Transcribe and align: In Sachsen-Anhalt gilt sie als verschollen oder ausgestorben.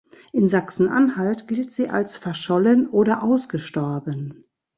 In 0.31 0.47
Sachsen-Anhalt 0.47 1.47
gilt 1.47 1.71
sie 1.71 1.89
als 1.91 2.17
verschollen 2.17 2.87
oder 2.89 3.21
ausgestorben. 3.21 4.45